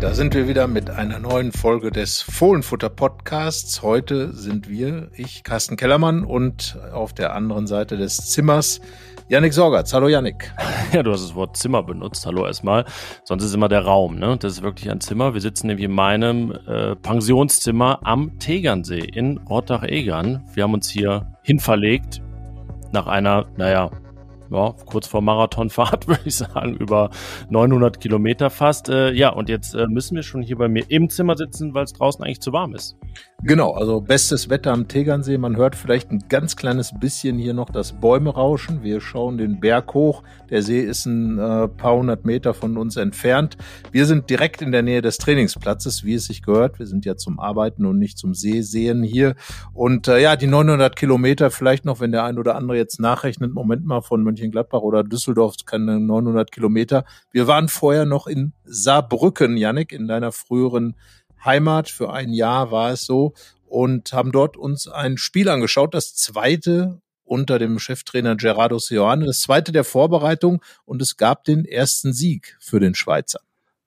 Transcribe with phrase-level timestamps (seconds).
[0.00, 3.82] Da sind wir wieder mit einer neuen Folge des Fohlenfutter Podcasts.
[3.82, 8.80] Heute sind wir, ich, Carsten Kellermann und auf der anderen Seite des Zimmers
[9.28, 9.92] Yannick Sorgatz.
[9.92, 10.50] Hallo Yannick.
[10.94, 12.24] Ja, du hast das Wort Zimmer benutzt.
[12.24, 12.86] Hallo erstmal.
[13.24, 14.38] Sonst ist immer der Raum, ne?
[14.40, 15.34] Das ist wirklich ein Zimmer.
[15.34, 20.44] Wir sitzen nämlich in meinem äh, Pensionszimmer am Tegernsee in Rottach-Egern.
[20.54, 22.22] Wir haben uns hier hinverlegt
[22.90, 23.90] nach einer, naja,
[24.50, 27.10] ja, kurz vor Marathonfahrt, würde ich sagen, über
[27.50, 28.88] 900 Kilometer fast.
[28.88, 31.84] Äh, ja, und jetzt äh, müssen wir schon hier bei mir im Zimmer sitzen, weil
[31.84, 32.96] es draußen eigentlich zu warm ist.
[33.42, 35.38] Genau, also bestes Wetter am Tegernsee.
[35.38, 38.82] Man hört vielleicht ein ganz kleines bisschen hier noch das Bäume rauschen.
[38.82, 40.22] Wir schauen den Berg hoch.
[40.50, 43.56] Der See ist ein äh, paar hundert Meter von uns entfernt.
[43.92, 46.78] Wir sind direkt in der Nähe des Trainingsplatzes, wie es sich gehört.
[46.78, 49.36] Wir sind ja zum Arbeiten und nicht zum See sehen hier.
[49.72, 53.54] Und äh, ja, die 900 Kilometer vielleicht noch, wenn der ein oder andere jetzt nachrechnet,
[53.54, 57.04] Moment mal von Mönchengladbach oder Düsseldorf, keine 900 Kilometer.
[57.30, 60.96] Wir waren vorher noch in Saarbrücken, Yannick, in deiner früheren
[61.44, 61.88] Heimat.
[61.88, 63.34] Für ein Jahr war es so
[63.66, 69.40] und haben dort uns ein Spiel angeschaut, das zweite unter dem Cheftrainer Gerardo Seoane, das
[69.40, 73.40] zweite der Vorbereitung und es gab den ersten Sieg für den Schweizer.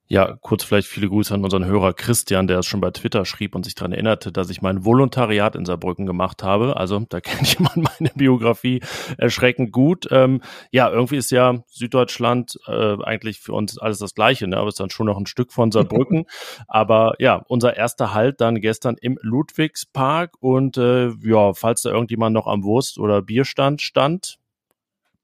[0.10, 3.56] Ja, kurz vielleicht viele Grüße an unseren Hörer Christian, der es schon bei Twitter schrieb
[3.56, 6.76] und sich daran erinnerte, dass ich mein Volontariat in Saarbrücken gemacht habe.
[6.76, 8.82] Also da kennt jemand meine Biografie
[9.18, 10.08] erschreckend gut.
[10.12, 14.58] Ähm, ja, irgendwie ist ja Süddeutschland äh, eigentlich für uns alles das Gleiche, ne?
[14.58, 16.26] aber es ist dann schon noch ein Stück von Saarbrücken.
[16.68, 22.34] aber ja, unser erster Halt dann gestern im Ludwigspark und äh, ja, falls da irgendjemand
[22.34, 24.38] noch am Wurst- oder Bierstand stand,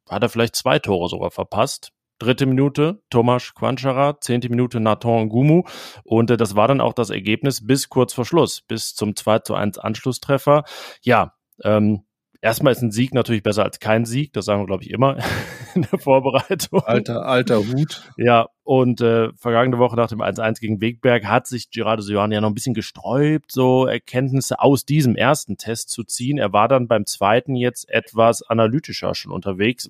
[0.09, 5.63] hat er vielleicht zwei Tore sogar verpasst dritte Minute Tomasz Quanchara, zehnte Minute Nathan Gumu
[6.03, 9.39] und äh, das war dann auch das Ergebnis bis kurz vor Schluss, bis zum 2
[9.39, 10.63] zu 1 Anschlusstreffer.
[11.01, 12.03] Ja, ähm,
[12.41, 15.17] erstmal ist ein Sieg natürlich besser als kein Sieg, das sagen wir, glaube ich, immer
[15.75, 16.81] in der Vorbereitung.
[16.83, 18.03] Alter, alter Hut.
[18.17, 22.41] Ja, und äh, vergangene Woche nach dem 1-1 gegen Wegberg hat sich Gerardo Sioane ja
[22.41, 26.37] noch ein bisschen gesträubt, so Erkenntnisse aus diesem ersten Test zu ziehen.
[26.37, 29.89] Er war dann beim zweiten jetzt etwas analytischer schon unterwegs.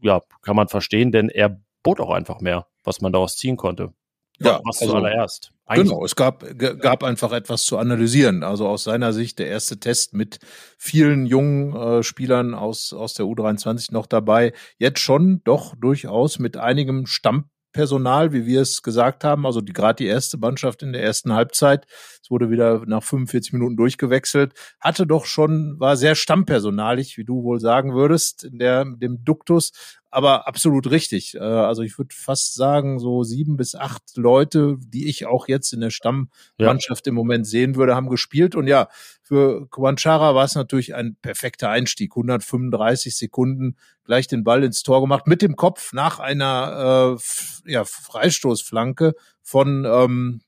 [0.00, 3.92] Ja, kann man verstehen, denn er bot auch einfach mehr, was man daraus ziehen konnte.
[4.40, 5.52] Ja, was also, zuallererst.
[5.66, 6.44] Eigentlich genau, es gab,
[6.80, 8.42] gab einfach etwas zu analysieren.
[8.42, 10.38] Also aus seiner Sicht der erste Test mit
[10.78, 14.52] vielen jungen äh, Spielern aus, aus der U23 noch dabei.
[14.78, 19.44] Jetzt schon doch durchaus mit einigem Stammpersonal, wie wir es gesagt haben.
[19.44, 21.86] Also die gerade die erste Mannschaft in der ersten Halbzeit.
[22.22, 24.54] Es wurde wieder nach 45 Minuten durchgewechselt.
[24.80, 29.72] Hatte doch schon, war sehr stammpersonalig, wie du wohl sagen würdest, in der, dem Duktus
[30.10, 31.34] aber absolut richtig.
[31.34, 35.72] Äh, also ich würde fast sagen, so sieben bis acht Leute, die ich auch jetzt
[35.72, 37.10] in der Stammmannschaft ja.
[37.10, 38.54] im Moment sehen würde, haben gespielt.
[38.54, 38.88] Und ja,
[39.22, 42.12] für Quanchara war es natürlich ein perfekter Einstieg.
[42.12, 47.16] 135 Sekunden gleich den Ball ins Tor gemacht, mit dem Kopf nach einer
[47.66, 50.40] äh, ja, Freistoßflanke von ähm,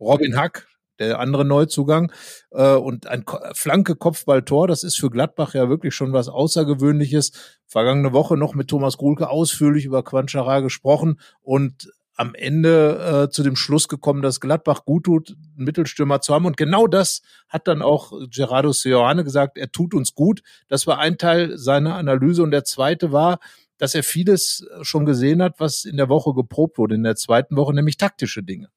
[0.00, 0.66] Robin Hack,
[1.08, 2.12] der andere Neuzugang
[2.50, 7.32] äh, und ein flanke Kopfballtor, das ist für Gladbach ja wirklich schon was Außergewöhnliches.
[7.66, 13.42] Vergangene Woche noch mit Thomas Grulke ausführlich über Quanchara gesprochen und am Ende äh, zu
[13.42, 16.46] dem Schluss gekommen, dass Gladbach gut tut, einen Mittelstürmer zu haben.
[16.46, 20.42] Und genau das hat dann auch Gerardo Seoane gesagt, er tut uns gut.
[20.68, 22.42] Das war ein Teil seiner Analyse.
[22.42, 23.40] Und der zweite war,
[23.78, 27.56] dass er vieles schon gesehen hat, was in der Woche geprobt wurde, in der zweiten
[27.56, 28.68] Woche, nämlich taktische Dinge.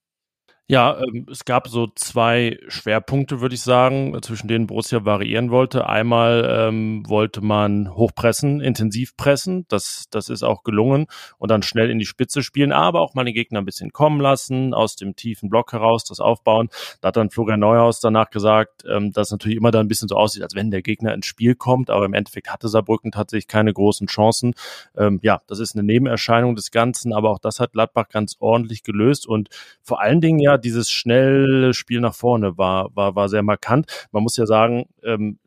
[0.69, 5.87] Ja, ähm, es gab so zwei Schwerpunkte, würde ich sagen, zwischen denen Borussia variieren wollte.
[5.87, 11.07] Einmal ähm, wollte man hochpressen, intensiv pressen, das, das ist auch gelungen
[11.37, 14.19] und dann schnell in die Spitze spielen, aber auch mal den Gegner ein bisschen kommen
[14.19, 16.67] lassen, aus dem tiefen Block heraus das aufbauen.
[16.99, 20.17] Da hat dann Florian Neuhaus danach gesagt, ähm, dass natürlich immer da ein bisschen so
[20.17, 23.71] aussieht, als wenn der Gegner ins Spiel kommt, aber im Endeffekt hatte Saarbrücken tatsächlich keine
[23.71, 24.53] großen Chancen.
[24.97, 28.83] Ähm, ja, das ist eine Nebenerscheinung des Ganzen, aber auch das hat Gladbach ganz ordentlich
[28.83, 29.47] gelöst und
[29.81, 34.07] vor allen Dingen ja dieses schnelle Spiel nach vorne war, war, war sehr markant.
[34.11, 35.39] Man muss ja sagen, ähm,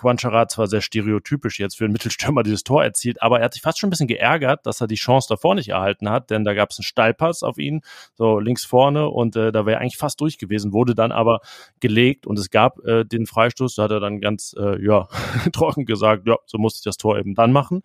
[0.00, 3.62] Quanchara zwar sehr stereotypisch jetzt für einen Mittelstürmer dieses Tor erzielt, aber er hat sich
[3.62, 6.54] fast schon ein bisschen geärgert, dass er die Chance davor nicht erhalten hat, denn da
[6.54, 7.82] gab es einen Steilpass auf ihn,
[8.14, 11.40] so links vorne und äh, da wäre er eigentlich fast durch gewesen, wurde dann aber
[11.80, 15.08] gelegt und es gab äh, den Freistoß, da hat er dann ganz äh, ja
[15.52, 17.82] trocken gesagt, ja, so musste ich das Tor eben dann machen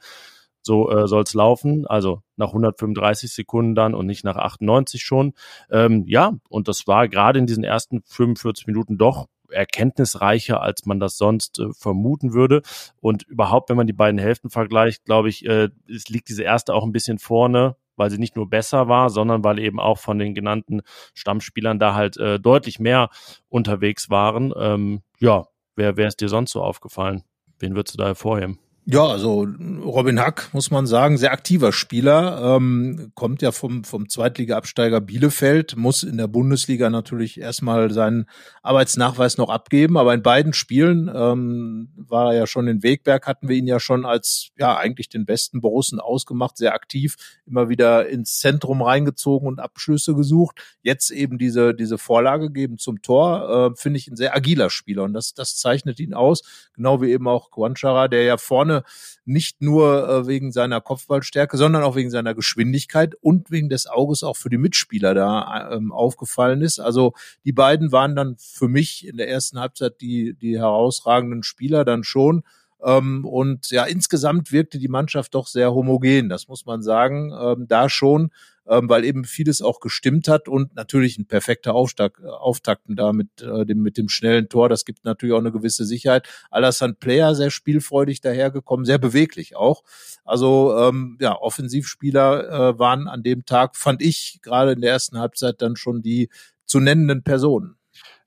[0.65, 5.33] so äh, soll es laufen, also nach 135 Sekunden dann und nicht nach 98 schon.
[5.69, 10.99] Ähm, ja, und das war gerade in diesen ersten 45 Minuten doch erkenntnisreicher, als man
[10.99, 12.61] das sonst äh, vermuten würde.
[12.99, 16.73] Und überhaupt, wenn man die beiden Hälften vergleicht, glaube ich, äh, es liegt diese erste
[16.73, 20.19] auch ein bisschen vorne, weil sie nicht nur besser war, sondern weil eben auch von
[20.19, 20.81] den genannten
[21.13, 23.09] Stammspielern da halt äh, deutlich mehr
[23.49, 24.51] unterwegs waren.
[24.57, 27.23] Ähm, ja, wer wäre es dir sonst so aufgefallen?
[27.59, 28.59] Wen würdest du da hervorheben?
[28.87, 29.47] Ja, also
[29.83, 35.75] Robin Hack, muss man sagen, sehr aktiver Spieler, ähm, kommt ja vom, vom Zweitliga-Absteiger Bielefeld,
[35.75, 38.27] muss in der Bundesliga natürlich erstmal seinen
[38.61, 43.49] Arbeitsnachweis noch abgeben, aber in beiden Spielen ähm, war er ja schon in Wegberg, hatten
[43.49, 47.15] wir ihn ja schon als ja eigentlich den besten Borussen ausgemacht, sehr aktiv,
[47.47, 50.61] immer wieder ins Zentrum reingezogen und Abschlüsse gesucht.
[50.83, 55.05] Jetzt eben diese, diese Vorlage geben zum Tor, äh, finde ich ein sehr agiler Spieler
[55.05, 56.43] und das, das zeichnet ihn aus,
[56.75, 58.83] genau wie eben auch Quanchara, der ja vorne vorne
[59.25, 64.23] nicht nur äh, wegen seiner Kopfballstärke, sondern auch wegen seiner Geschwindigkeit und wegen des Auges
[64.23, 66.79] auch für die Mitspieler da ähm, aufgefallen ist.
[66.79, 67.13] Also
[67.43, 72.03] die beiden waren dann für mich in der ersten Halbzeit die, die herausragenden Spieler dann
[72.03, 72.43] schon.
[72.83, 77.33] Ähm, und ja, insgesamt wirkte die Mannschaft doch sehr homogen, das muss man sagen.
[77.39, 78.29] Ähm, da schon
[78.67, 83.41] ähm, weil eben vieles auch gestimmt hat und natürlich ein perfekter Auftakt, Auftakten da mit,
[83.41, 84.69] äh, dem, mit dem schnellen Tor.
[84.69, 86.27] Das gibt natürlich auch eine gewisse Sicherheit.
[86.49, 89.83] Alassane Player sehr spielfreudig dahergekommen, sehr beweglich auch.
[90.23, 95.19] Also ähm, ja, Offensivspieler äh, waren an dem Tag, fand ich, gerade in der ersten
[95.19, 96.29] Halbzeit dann schon die
[96.65, 97.77] zu nennenden Personen.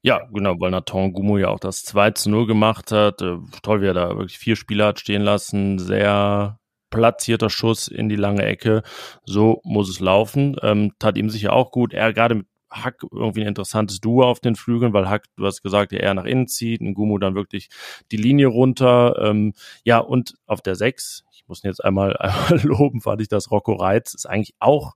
[0.00, 3.20] Ja, genau, weil Nathan Gumo ja auch das 2 zu 0 gemacht hat.
[3.20, 5.79] Äh, toll, wie er da wirklich vier Spieler hat stehen lassen.
[5.79, 6.58] Sehr
[6.90, 8.82] platzierter Schuss in die lange Ecke.
[9.25, 10.56] So muss es laufen.
[10.62, 11.93] Ähm, tat ihm sicher auch gut.
[11.93, 15.62] Er gerade mit Hack irgendwie ein interessantes Duo auf den Flügeln, weil Hack, du hast
[15.62, 17.69] gesagt, der eher nach innen zieht, ein Gumu dann wirklich
[18.12, 19.17] die Linie runter.
[19.23, 19.55] Ähm,
[19.85, 23.50] ja, und auf der 6, ich muss ihn jetzt einmal, einmal loben, fand ich das
[23.50, 24.94] Rocco Reitz, ist eigentlich auch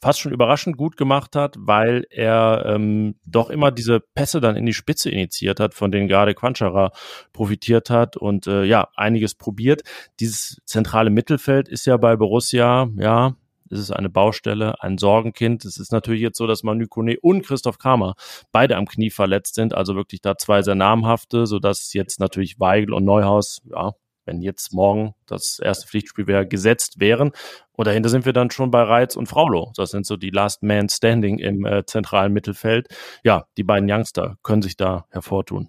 [0.00, 4.66] fast schon überraschend gut gemacht hat, weil er ähm, doch immer diese Pässe dann in
[4.66, 6.92] die Spitze initiiert hat, von denen gerade Quanchara
[7.32, 9.82] profitiert hat und äh, ja, einiges probiert.
[10.20, 13.34] Dieses zentrale Mittelfeld ist ja bei Borussia, ja,
[13.70, 15.64] es ist eine Baustelle, ein Sorgenkind.
[15.64, 18.14] Es ist natürlich jetzt so, dass Manu Kone und Christoph Kramer
[18.52, 22.94] beide am Knie verletzt sind, also wirklich da zwei sehr namhafte, sodass jetzt natürlich Weigel
[22.94, 23.92] und Neuhaus, ja,
[24.28, 27.32] wenn jetzt morgen das erste Pflichtspiel wäre, gesetzt wären.
[27.72, 29.72] Und dahinter sind wir dann schon bei Reitz und Fraulo.
[29.76, 32.88] Das sind so die Last Man Standing im äh, zentralen Mittelfeld.
[33.24, 35.68] Ja, die beiden Youngster können sich da hervortun.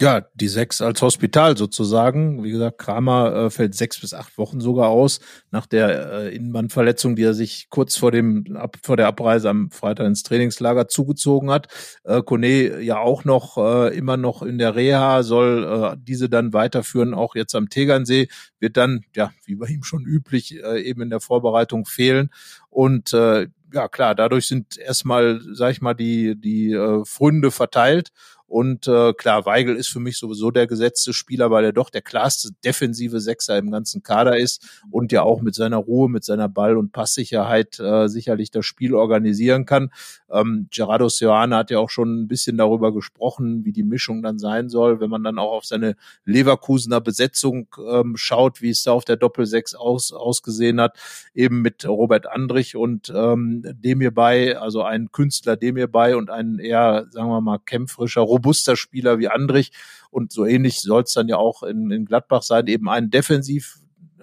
[0.00, 2.42] Ja, die sechs als Hospital sozusagen.
[2.42, 5.20] Wie gesagt, Kramer äh, fällt sechs bis acht Wochen sogar aus
[5.50, 9.70] nach der äh, Innenbandverletzung, die er sich kurz vor dem ab, vor der Abreise am
[9.70, 11.68] Freitag ins Trainingslager zugezogen hat.
[12.04, 16.54] Äh, Kone ja auch noch äh, immer noch in der Reha, soll äh, diese dann
[16.54, 18.28] weiterführen, auch jetzt am Tegernsee,
[18.58, 22.30] wird dann, ja, wie bei ihm schon üblich, äh, eben in der Vorbereitung fehlen.
[22.70, 28.10] Und äh, ja klar, dadurch sind erstmal, sag ich mal, die, die äh, Fründe verteilt.
[28.50, 32.02] Und äh, klar, Weigel ist für mich sowieso der gesetzte Spieler, weil er doch der
[32.02, 36.48] klarste defensive Sechser im ganzen Kader ist und ja auch mit seiner Ruhe, mit seiner
[36.48, 39.92] Ball- und Passsicherheit äh, sicherlich das Spiel organisieren kann.
[40.28, 44.40] Ähm, Gerardo Seoane hat ja auch schon ein bisschen darüber gesprochen, wie die Mischung dann
[44.40, 45.94] sein soll, wenn man dann auch auf seine
[46.24, 50.98] Leverkusener Besetzung ähm, schaut, wie es da auf der Doppel-Sechs aus, ausgesehen hat,
[51.34, 56.58] eben mit Robert Andrich und ähm, dem hierbei, also ein Künstler dem hierbei und ein
[56.58, 59.72] eher, sagen wir mal, kämpferischer robuster Spieler wie Andrich.
[60.10, 63.76] Und so ähnlich soll es dann ja auch in, in Gladbach sein, eben einen defensiv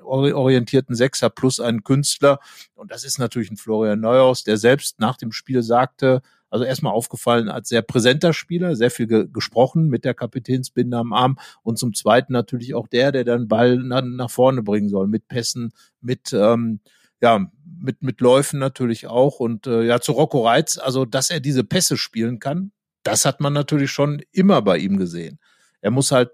[0.03, 2.39] orientierten Sechser plus einen Künstler.
[2.75, 6.93] Und das ist natürlich ein Florian Neuhaus, der selbst nach dem Spiel sagte, also erstmal
[6.93, 11.77] aufgefallen als sehr präsenter Spieler, sehr viel ge gesprochen mit der Kapitänsbinde am Arm und
[11.77, 15.73] zum Zweiten natürlich auch der, der dann Ball na nach vorne bringen soll, mit Pässen,
[15.99, 16.80] mit ähm,
[17.21, 21.39] ja, mit, mit Läufen natürlich auch und äh, ja, zu Rocco Reitz, also dass er
[21.39, 22.71] diese Pässe spielen kann,
[23.04, 25.39] das hat man natürlich schon immer bei ihm gesehen.
[25.81, 26.31] Er muss halt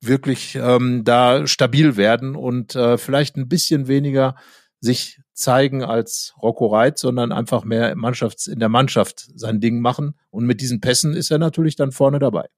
[0.00, 4.36] wirklich ähm, da stabil werden und äh, vielleicht ein bisschen weniger
[4.80, 10.14] sich zeigen als Rocco Reit, sondern einfach mehr Mannschafts in der Mannschaft sein Ding machen.
[10.30, 12.48] Und mit diesen Pässen ist er natürlich dann vorne dabei.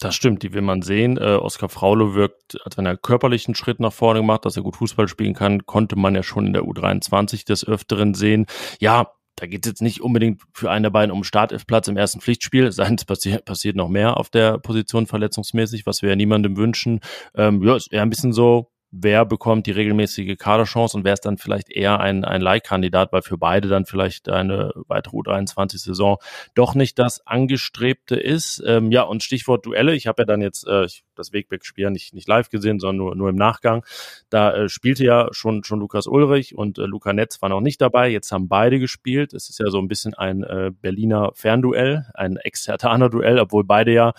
[0.00, 1.16] Das stimmt, die will man sehen.
[1.16, 4.76] Äh, Oskar Fraule wirkt, als wenn er körperlichen Schritt nach vorne gemacht, dass er gut
[4.76, 8.46] Fußball spielen kann, konnte man ja schon in der U23 des Öfteren sehen.
[8.80, 12.20] Ja, da geht es jetzt nicht unbedingt für einen der beiden um Startelfplatz im ersten
[12.20, 12.70] Pflichtspiel.
[12.72, 17.00] Sein es passi passiert noch mehr auf der Position verletzungsmäßig, was wir ja niemandem wünschen.
[17.34, 21.26] Ähm, ja, ist eher ein bisschen so wer bekommt die regelmäßige Kaderchance und wer ist
[21.26, 26.18] dann vielleicht eher ein, ein Leihkandidat, weil für beide dann vielleicht eine weitere U23-Saison
[26.54, 28.62] doch nicht das Angestrebte ist.
[28.64, 30.86] Ähm, ja, und Stichwort Duelle, ich habe ja dann jetzt äh,
[31.16, 33.84] das Wegbeck-Spiel nicht, nicht live gesehen, sondern nur, nur im Nachgang.
[34.30, 37.80] Da äh, spielte ja schon, schon Lukas Ulrich und äh, Luca Netz war noch nicht
[37.80, 38.08] dabei.
[38.08, 39.34] Jetzt haben beide gespielt.
[39.34, 44.12] Es ist ja so ein bisschen ein äh, Berliner Fernduell, ein Extertaner-Duell, obwohl beide ja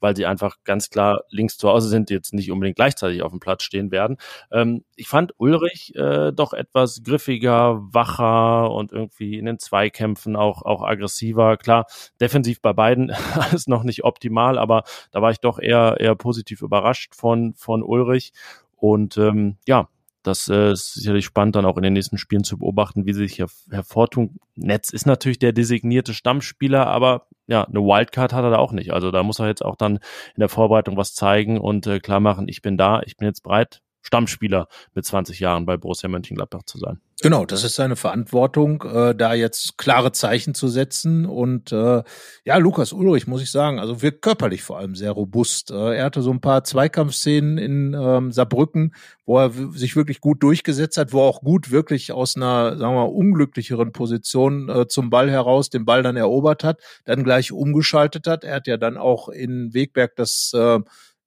[0.00, 3.40] weil sie einfach ganz klar links zu Hause sind, jetzt nicht unbedingt gleichzeitig auf dem
[3.40, 4.16] Platz stehen werden.
[4.50, 10.62] Ähm, ich fand Ulrich äh, doch etwas griffiger, wacher und irgendwie in den Zweikämpfen auch,
[10.62, 11.56] auch aggressiver.
[11.56, 11.86] Klar,
[12.20, 16.62] defensiv bei beiden alles noch nicht optimal, aber da war ich doch eher, eher positiv
[16.62, 18.32] überrascht von, von Ulrich.
[18.76, 19.88] Und ähm, ja,
[20.22, 23.20] das äh, ist sicherlich spannend, dann auch in den nächsten Spielen zu beobachten, wie sie
[23.26, 24.38] sich her hervortun.
[24.54, 28.92] Netz ist natürlich der designierte Stammspieler, aber ja, eine Wildcard hat er da auch nicht.
[28.92, 32.20] Also da muss er jetzt auch dann in der Vorbereitung was zeigen und äh, klar
[32.20, 36.62] machen, ich bin da, ich bin jetzt bereit, Stammspieler mit 20 Jahren bei Borussia Mönchengladbach
[36.64, 37.00] zu sein.
[37.22, 41.26] Genau, das ist seine Verantwortung, äh, da jetzt klare Zeichen zu setzen.
[41.26, 42.02] Und äh,
[42.44, 45.70] ja, Lukas Ulrich, muss ich sagen, also wirkt körperlich vor allem sehr robust.
[45.70, 48.94] Äh, er hatte so ein paar Zweikampfszenen in ähm, Saarbrücken,
[49.26, 52.94] wo er sich wirklich gut durchgesetzt hat, wo er auch gut wirklich aus einer, sagen
[52.94, 57.52] wir mal, unglücklicheren Position äh, zum Ball heraus den Ball dann erobert hat, dann gleich
[57.52, 58.44] umgeschaltet hat.
[58.44, 60.80] Er hat ja dann auch in Wegberg das äh,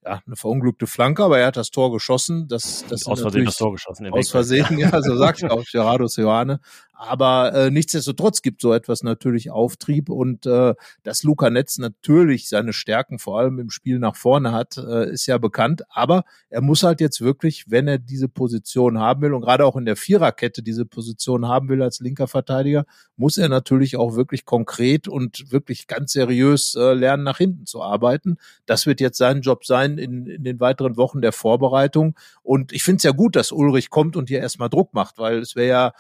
[0.06, 2.48] ja, eine verunglückte Flanke, aber er hat das Tor geschossen.
[2.48, 4.12] Das, das aus Versehen das Tor geschossen.
[4.12, 6.60] Aus Versehen, ja, so sagt auch Gerardo Seoane.
[6.96, 12.72] Aber äh, nichtsdestotrotz gibt so etwas natürlich Auftrieb und äh, dass Luca Netz natürlich seine
[12.72, 15.84] Stärken vor allem im Spiel nach vorne hat, äh, ist ja bekannt.
[15.90, 19.76] Aber er muss halt jetzt wirklich, wenn er diese Position haben will und gerade auch
[19.76, 22.86] in der Viererkette diese Position haben will als linker Verteidiger,
[23.16, 27.82] muss er natürlich auch wirklich konkret und wirklich ganz seriös äh, lernen, nach hinten zu
[27.82, 28.38] arbeiten.
[28.68, 32.16] Das wird jetzt sein Job sein in, in den weiteren Wochen der Vorbereitung.
[32.44, 35.40] Und ich finde es ja gut, dass Ulrich kommt und hier erstmal Druck macht, weil
[35.40, 35.94] es wäre ja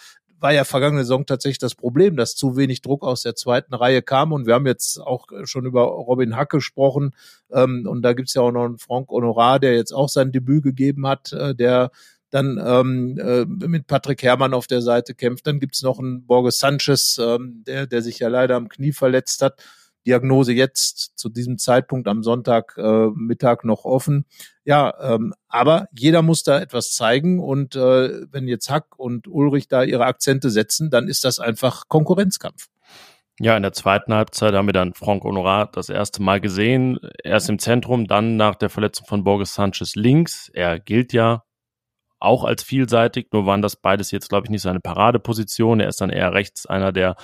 [0.44, 4.02] war ja vergangene Saison tatsächlich das Problem, dass zu wenig Druck aus der zweiten Reihe
[4.02, 4.34] kam.
[4.34, 7.16] Und wir haben jetzt auch schon über Robin Hack gesprochen.
[7.50, 10.64] Ähm, und da gibt's ja auch noch einen Frank Honorar, der jetzt auch sein Debüt
[10.64, 11.92] gegeben hat, äh, der
[12.30, 15.48] dann ähm, äh, mit Patrick Herrmann auf der Seite kämpft.
[15.48, 19.42] Dann gibt's noch einen Borges Sanchez, ähm, der, der sich ja leider am Knie verletzt
[19.42, 19.64] hat.
[20.06, 24.26] Diagnose jetzt zu diesem Zeitpunkt am Sonntag äh, Mittag noch offen.
[24.66, 29.68] Ja, ähm, aber jeder muss da etwas zeigen und äh, wenn jetzt Hack und Ulrich
[29.68, 32.70] da ihre Akzente setzen, dann ist das einfach Konkurrenzkampf.
[33.40, 37.00] Ja, in der zweiten Halbzeit haben wir dann Frank Honorat das erste Mal gesehen.
[37.24, 40.50] Erst im Zentrum, dann nach der Verletzung von Borges Sanchez links.
[40.54, 41.44] Er gilt ja
[42.20, 45.80] auch als vielseitig, nur waren das beides jetzt, glaube ich, nicht seine Paradeposition.
[45.80, 47.16] Er ist dann eher rechts einer, der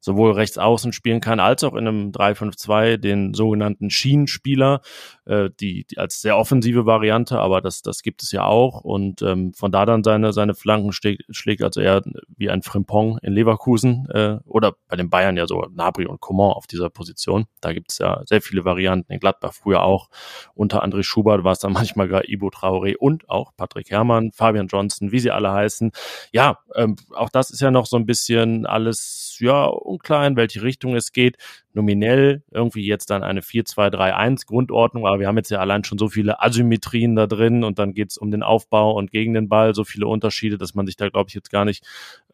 [0.00, 4.80] sowohl rechts außen spielen kann, als auch in einem 3-5-2 den sogenannten Schienenspieler,
[5.24, 8.80] äh, die, die als sehr offensive Variante, aber das, das gibt es ja auch.
[8.82, 12.02] Und ähm, von da dann seine, seine Flanken schlägt, schlägt also eher
[12.36, 16.52] wie ein Frimpong in Leverkusen äh, oder bei den Bayern ja so Nabri und Coman
[16.52, 17.46] auf dieser Position.
[17.60, 19.12] Da gibt es ja sehr viele Varianten.
[19.12, 20.08] In Gladbach früher auch.
[20.54, 24.68] Unter André Schubert war es dann manchmal gar Ibo Traoré und auch Patrick Herrmann, Fabian
[24.68, 25.90] Johnson, wie sie alle heißen.
[26.32, 30.62] Ja, ähm, auch das ist ja noch so ein bisschen alles, ja, unklar, in welche
[30.62, 31.36] Richtung es geht.
[31.72, 36.08] Nominell irgendwie jetzt dann eine 4-2-3-1 Grundordnung, aber wir haben jetzt ja allein schon so
[36.08, 39.74] viele Asymmetrien da drin und dann geht es um den Aufbau und gegen den Ball,
[39.74, 41.84] so viele Unterschiede, dass man sich da, glaube ich, jetzt gar nicht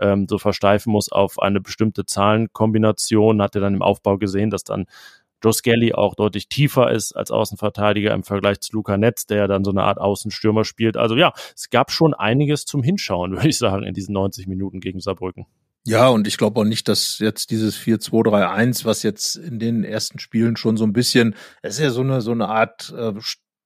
[0.01, 3.43] ähm, so versteifen muss auf eine bestimmte Zahlenkombination.
[3.43, 4.87] Hat er dann im Aufbau gesehen, dass dann
[5.43, 9.47] Joe Skelly auch deutlich tiefer ist als Außenverteidiger im Vergleich zu Luca Netz, der ja
[9.49, 10.97] dann so eine Art Außenstürmer spielt.
[10.97, 14.81] Also ja, es gab schon einiges zum Hinschauen, würde ich sagen, in diesen 90 Minuten
[14.81, 15.47] gegen Saarbrücken.
[15.85, 20.21] Ja, und ich glaube auch nicht, dass jetzt dieses 4-2-3-1, was jetzt in den ersten
[20.21, 23.13] Spielen schon so ein bisschen, es ist ja so eine, so eine Art äh,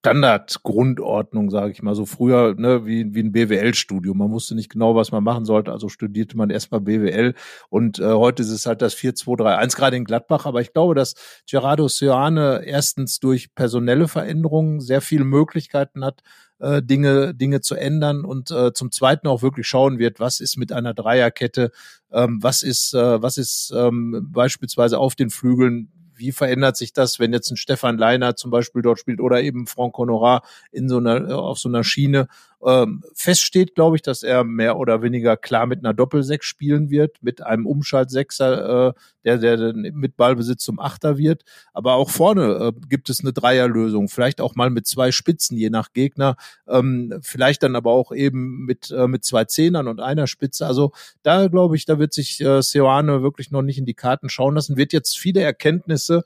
[0.07, 1.93] Standardgrundordnung, sage ich mal.
[1.93, 4.17] So früher, ne, wie, wie ein BWL-Studium.
[4.17, 7.33] Man wusste nicht genau, was man machen sollte, also studierte man erstmal BWL.
[7.69, 10.45] Und äh, heute ist es halt das 4-2-3-1, gerade in Gladbach.
[10.45, 11.13] Aber ich glaube, dass
[11.49, 16.21] Gerardo Seoane erstens durch personelle Veränderungen sehr viele Möglichkeiten hat,
[16.59, 20.57] äh, Dinge, Dinge zu ändern und äh, zum Zweiten auch wirklich schauen wird, was ist
[20.57, 21.71] mit einer Dreierkette,
[22.11, 27.19] ähm, was ist, äh, was ist ähm, beispielsweise auf den Flügeln wie verändert sich das,
[27.19, 30.97] wenn jetzt ein Stefan Leiner zum Beispiel dort spielt oder eben Franck Honorat in so
[30.97, 32.27] einer, auf so einer Schiene
[32.65, 37.17] ähm, feststeht, glaube ich, dass er mehr oder weniger klar mit einer Doppelsechs spielen wird,
[37.21, 41.43] mit einem Umschaltsechser, äh, der, der mit Ballbesitz zum Achter wird.
[41.73, 45.69] Aber auch vorne äh, gibt es eine Dreierlösung, vielleicht auch mal mit zwei Spitzen, je
[45.69, 46.35] nach Gegner,
[46.67, 50.65] ähm, vielleicht dann aber auch eben mit, äh, mit zwei Zehnern und einer Spitze.
[50.65, 54.29] Also da glaube ich, da wird sich äh, Seoane wirklich noch nicht in die Karten
[54.29, 56.23] schauen lassen, wird jetzt viele Erkenntnisse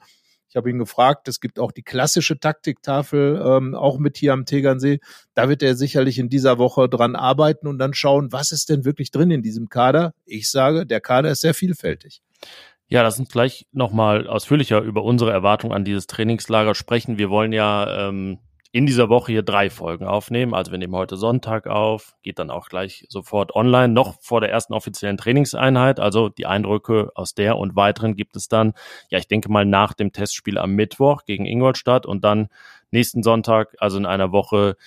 [0.51, 4.45] ich habe ihn gefragt, es gibt auch die klassische Taktiktafel, ähm, auch mit hier am
[4.45, 4.99] Tegernsee.
[5.33, 8.83] Da wird er sicherlich in dieser Woche dran arbeiten und dann schauen, was ist denn
[8.83, 10.13] wirklich drin in diesem Kader.
[10.25, 12.21] Ich sage, der Kader ist sehr vielfältig.
[12.89, 17.17] Ja, lass uns gleich nochmal ausführlicher über unsere Erwartung an dieses Trainingslager sprechen.
[17.17, 18.39] Wir wollen ja ähm,
[18.73, 20.53] in dieser Woche hier drei Folgen aufnehmen.
[20.53, 24.49] Also wir nehmen heute Sonntag auf, geht dann auch gleich sofort online, noch vor der
[24.49, 25.99] ersten offiziellen Trainingseinheit.
[25.99, 28.73] Also die Eindrücke aus der und weiteren gibt es dann,
[29.09, 32.47] ja, ich denke mal nach dem Testspiel am Mittwoch gegen Ingolstadt und dann
[32.91, 34.77] nächsten Sonntag, also in einer Woche,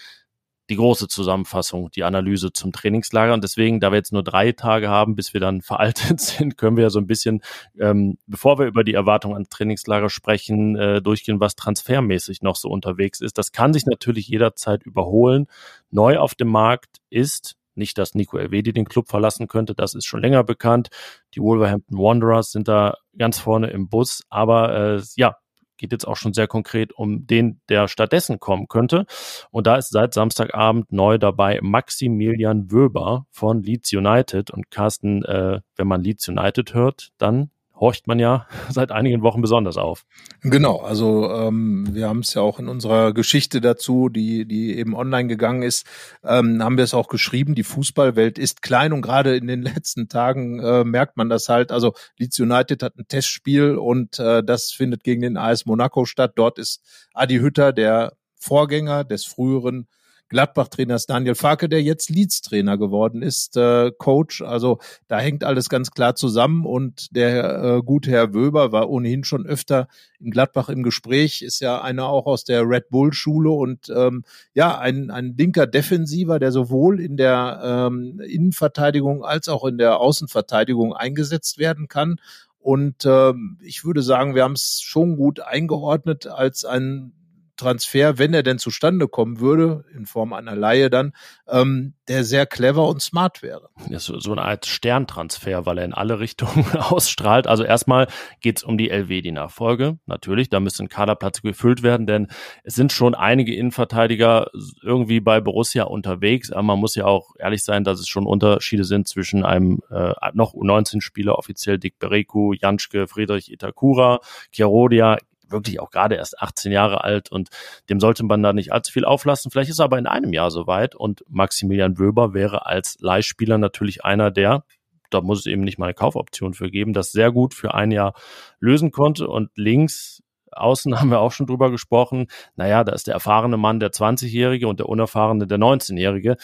[0.70, 3.34] die große Zusammenfassung, die Analyse zum Trainingslager.
[3.34, 6.76] Und deswegen, da wir jetzt nur drei Tage haben, bis wir dann veraltet sind, können
[6.76, 7.42] wir ja so ein bisschen,
[7.78, 12.68] ähm, bevor wir über die Erwartungen ans Trainingslager sprechen, äh, durchgehen, was transfermäßig noch so
[12.68, 13.38] unterwegs ist.
[13.38, 15.46] Das kann sich natürlich jederzeit überholen.
[15.90, 20.06] Neu auf dem Markt ist nicht, dass Nico Elvedi den Club verlassen könnte, das ist
[20.06, 20.90] schon länger bekannt.
[21.34, 25.36] Die Wolverhampton Wanderers sind da ganz vorne im Bus, aber äh, ja,
[25.84, 29.04] geht jetzt auch schon sehr konkret um den, der stattdessen kommen könnte.
[29.50, 34.50] Und da ist seit Samstagabend neu dabei Maximilian Wöber von Leeds United.
[34.50, 37.50] Und Carsten, äh, wenn man Leeds United hört, dann
[37.84, 40.06] horcht man ja seit einigen Wochen besonders auf.
[40.40, 44.96] Genau, also ähm, wir haben es ja auch in unserer Geschichte dazu, die, die eben
[44.96, 45.86] online gegangen ist,
[46.24, 50.08] ähm, haben wir es auch geschrieben, die Fußballwelt ist klein und gerade in den letzten
[50.08, 51.70] Tagen äh, merkt man das halt.
[51.70, 56.32] Also Leeds United hat ein Testspiel und äh, das findet gegen den AS Monaco statt.
[56.36, 56.80] Dort ist
[57.12, 59.88] Adi Hütter, der Vorgänger des früheren
[60.28, 64.42] Gladbach-Trainer ist Daniel Farke, der jetzt Leeds-Trainer geworden ist, äh, Coach.
[64.42, 69.24] Also da hängt alles ganz klar zusammen und der äh, gute Herr Wöber war ohnehin
[69.24, 69.88] schon öfter
[70.18, 74.78] in Gladbach im Gespräch, ist ja einer auch aus der Red Bull-Schule und ähm, ja,
[74.78, 80.94] ein, ein linker Defensiver, der sowohl in der ähm, Innenverteidigung als auch in der Außenverteidigung
[80.94, 82.16] eingesetzt werden kann.
[82.58, 87.12] Und ähm, ich würde sagen, wir haben es schon gut eingeordnet als ein
[87.56, 91.12] Transfer, wenn er denn zustande kommen würde, in Form einer Laie dann,
[91.48, 93.68] ähm, der sehr clever und smart wäre.
[93.88, 97.46] Ja, so, so eine Art Sterntransfer, weil er in alle Richtungen ausstrahlt.
[97.46, 98.08] Also erstmal
[98.40, 99.98] geht es um die LW-die-Nachfolge.
[100.06, 102.28] Natürlich, da müssen Kaderplätze gefüllt werden, denn
[102.62, 104.50] es sind schon einige Innenverteidiger
[104.82, 106.50] irgendwie bei Borussia unterwegs.
[106.50, 110.12] Aber man muss ja auch ehrlich sein, dass es schon Unterschiede sind zwischen einem äh,
[110.34, 114.20] noch U19-Spieler, offiziell Dick Bereku, Janschke, Friedrich Itakura,
[114.52, 115.18] Chiarodia,
[115.54, 117.48] wirklich auch gerade erst 18 Jahre alt und
[117.88, 119.50] dem sollte man da nicht allzu viel auflassen.
[119.50, 124.04] Vielleicht ist er aber in einem Jahr soweit und Maximilian Wöber wäre als Leihspieler natürlich
[124.04, 124.64] einer der,
[125.10, 127.90] da muss es eben nicht mal eine Kaufoption für geben, das sehr gut für ein
[127.90, 128.14] Jahr
[128.60, 130.20] lösen konnte und links
[130.56, 132.26] Außen haben wir auch schon drüber gesprochen.
[132.56, 136.36] Naja, da ist der erfahrene Mann der 20-Jährige und der unerfahrene der 19-Jährige.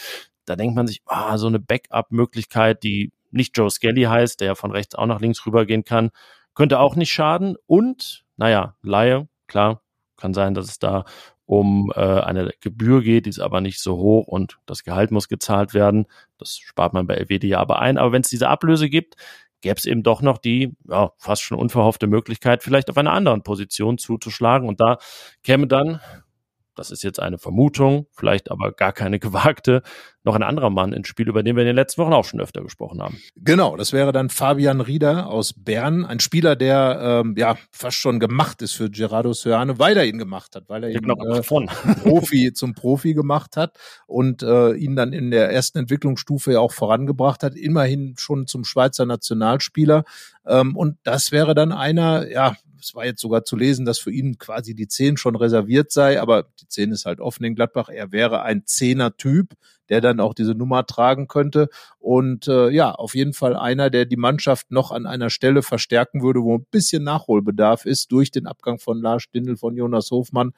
[0.45, 4.55] Da denkt man sich, ah, so eine Backup-Möglichkeit, die nicht Joe Skelly heißt, der ja
[4.55, 6.09] von rechts auch nach links rübergehen kann,
[6.53, 7.55] könnte auch nicht schaden.
[7.65, 9.83] Und naja, Laie, klar,
[10.17, 11.05] kann sein, dass es da
[11.45, 15.27] um äh, eine Gebühr geht, die ist aber nicht so hoch und das Gehalt muss
[15.27, 16.07] gezahlt werden.
[16.39, 17.99] Das spart man bei LWD ja aber ein.
[17.99, 19.15] Aber wenn es diese Ablöse gibt,
[19.61, 23.43] gäbe es eben doch noch die ja, fast schon unverhoffte Möglichkeit, vielleicht auf einer anderen
[23.43, 24.67] Position zuzuschlagen.
[24.67, 24.97] Und da
[25.43, 25.99] käme dann
[26.75, 29.81] das ist jetzt eine Vermutung, vielleicht aber gar keine gewagte,
[30.23, 32.39] noch ein anderer Mann ins Spiel, über den wir in den letzten Wochen auch schon
[32.39, 33.19] öfter gesprochen haben.
[33.35, 38.19] Genau, das wäre dann Fabian Rieder aus Bern, ein Spieler, der ähm, ja fast schon
[38.19, 41.67] gemacht ist für Gerardo Söane, weil er ihn gemacht hat, weil er ihn äh, von.
[42.03, 46.71] Profi zum Profi gemacht hat und äh, ihn dann in der ersten Entwicklungsstufe ja auch
[46.71, 50.03] vorangebracht hat, immerhin schon zum Schweizer Nationalspieler.
[50.45, 54.11] Ähm, und das wäre dann einer, ja, es war jetzt sogar zu lesen, dass für
[54.11, 57.89] ihn quasi die Zehn schon reserviert sei, aber die Zehn ist halt offen in Gladbach.
[57.89, 59.53] Er wäre ein Zehner-Typ,
[59.89, 61.67] der dann auch diese Nummer tragen könnte.
[61.99, 66.21] Und äh, ja, auf jeden Fall einer, der die Mannschaft noch an einer Stelle verstärken
[66.21, 70.53] würde, wo ein bisschen Nachholbedarf ist durch den Abgang von Lars Stindl, von Jonas Hofmann,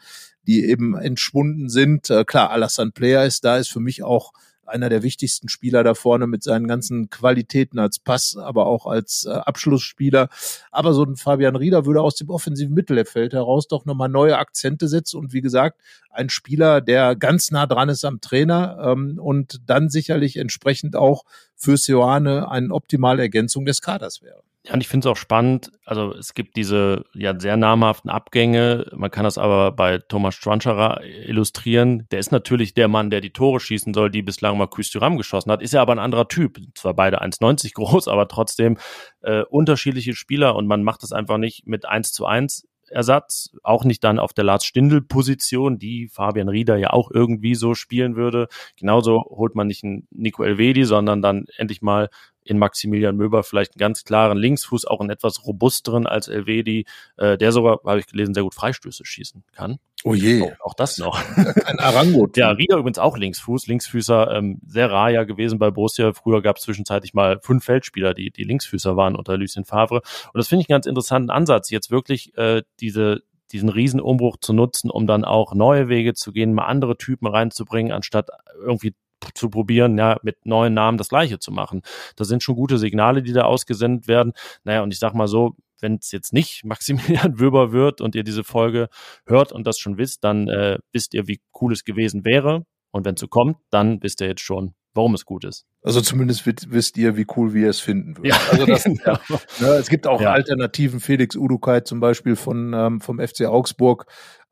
[0.46, 2.10] die eben entschwunden sind.
[2.10, 4.34] Äh, klar, Alassane Player ist da, ist für mich auch
[4.65, 9.26] einer der wichtigsten Spieler da vorne mit seinen ganzen Qualitäten als Pass, aber auch als
[9.26, 10.30] äh, Abschlussspieler.
[10.71, 14.88] Aber so ein Fabian Rieder würde aus dem offensiven Mittelfeld heraus doch nochmal neue Akzente
[14.88, 19.62] setzen und wie gesagt, ein Spieler, der ganz nah dran ist am Trainer ähm, und
[19.67, 21.23] dann sicherlich entsprechend auch
[21.56, 24.43] für Sioane eine optimale Ergänzung des Kaders wäre.
[24.65, 25.71] Ja, und ich finde es auch spannend.
[25.84, 28.86] Also es gibt diese ja sehr namhaften Abgänge.
[28.95, 32.08] Man kann das aber bei Thomas Schwanscherer illustrieren.
[32.12, 35.52] Der ist natürlich der Mann, der die Tore schießen soll, die bislang mal Küstüram geschossen
[35.52, 35.62] hat.
[35.62, 36.60] Ist ja aber ein anderer Typ.
[36.76, 38.78] Zwar beide 1,90 groß, aber trotzdem
[39.21, 43.84] äh, unterschiedliche Spieler und man macht das einfach nicht mit 1 zu 1 Ersatz, auch
[43.84, 48.15] nicht dann auf der Lars Stindl Position, die Fabian Rieder ja auch irgendwie so spielen
[48.15, 48.47] würde.
[48.78, 52.10] Genauso holt man nicht einen Nico Elvedi, sondern dann endlich mal
[52.46, 56.86] in Maximilian Möber vielleicht einen ganz klaren Linksfuß, auch einen etwas robusteren als Elvedi,
[57.18, 59.80] äh, der sogar, habe ich gelesen, sehr gut Freistöße schießen kann.
[60.04, 60.42] Oh je.
[60.42, 61.22] Oh, auch das noch.
[61.66, 62.28] Ein Arango.
[62.36, 66.12] ja, Rieder übrigens auch Linksfuß, Linksfüßer, ähm, sehr rar ja gewesen bei Borussia.
[66.14, 70.02] Früher gab es zwischenzeitlich mal fünf Feldspieler, die, die Linksfüßer waren unter Lucien Favre.
[70.34, 73.22] Und das finde ich einen ganz interessanten Ansatz, jetzt wirklich äh, diese
[73.54, 77.92] diesen Riesenumbruch zu nutzen, um dann auch neue Wege zu gehen, mal andere Typen reinzubringen,
[77.92, 78.30] anstatt
[78.60, 78.96] irgendwie
[79.34, 81.82] zu probieren, ja, mit neuen Namen das Gleiche zu machen.
[82.16, 84.34] Das sind schon gute Signale, die da ausgesendet werden.
[84.64, 88.24] Naja, und ich sag mal so, wenn es jetzt nicht Maximilian Wöber wird und ihr
[88.24, 88.90] diese Folge
[89.28, 92.66] hört und das schon wisst, dann äh, wisst ihr, wie cool es gewesen wäre.
[92.92, 95.66] Und wenn es so kommt, dann wisst ihr jetzt schon, warum es gut ist.
[95.82, 98.30] Also zumindest wisst ihr, wie cool wir es finden würden.
[98.30, 99.02] Ja, also das, genau.
[99.06, 100.32] ja, ne, es gibt auch ja.
[100.32, 104.06] Alternativen, Felix Udukai zum Beispiel von ähm, vom FC Augsburg,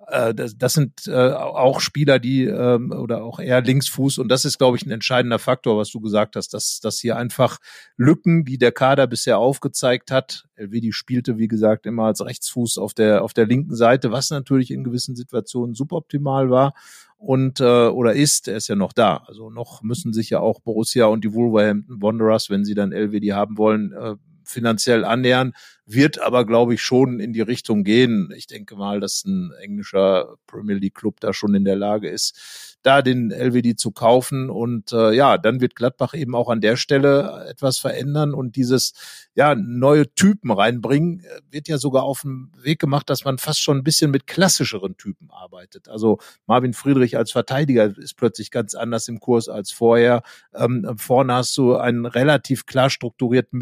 [0.08, 4.58] das, das sind äh, auch Spieler, die ähm, oder auch eher Linksfuß und das ist,
[4.58, 7.60] glaube ich, ein entscheidender Faktor, was du gesagt hast, dass, dass hier einfach
[7.98, 10.46] Lücken, die der Kader bisher aufgezeigt hat.
[10.56, 14.72] Elvedi spielte, wie gesagt, immer als Rechtsfuß auf der auf der linken Seite, was natürlich
[14.72, 16.74] in gewissen Situationen suboptimal war
[17.22, 19.18] und äh, oder ist, er ist ja noch da.
[19.28, 23.34] Also noch müssen sich ja auch Borussia und die Wolverhampton Wanderers, wenn sie dann LWD
[23.34, 24.16] haben wollen, äh,
[24.52, 25.54] finanziell annähern,
[25.86, 28.32] wird aber, glaube ich, schon in die Richtung gehen.
[28.36, 32.78] Ich denke mal, dass ein englischer Premier League Club da schon in der Lage ist,
[32.84, 34.50] da den LWD zu kaufen.
[34.50, 38.94] Und äh, ja, dann wird Gladbach eben auch an der Stelle etwas verändern und dieses
[39.34, 43.78] ja neue Typen reinbringen, wird ja sogar auf dem Weg gemacht, dass man fast schon
[43.78, 45.88] ein bisschen mit klassischeren Typen arbeitet.
[45.90, 50.24] Also Marvin Friedrich als Verteidiger ist plötzlich ganz anders im Kurs als vorher.
[50.54, 53.58] Ähm, vorne hast du einen relativ klar strukturierten